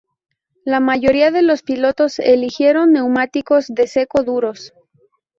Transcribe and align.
La 0.65 0.79
mayoría 0.79 1.29
de 1.29 1.43
los 1.43 1.61
pilotos 1.61 2.17
eligieron 2.17 2.91
neumáticos 2.93 3.65
de 3.67 3.85
seco 3.85 4.23
duros. 4.23 4.73